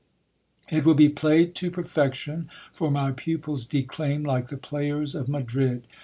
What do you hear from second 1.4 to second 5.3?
to per fection, for my pupils declaim like the players of